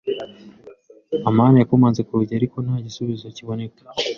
[1.29, 3.81] amani yakomanze ku rugi, ariko nta gisubizo kiboneka.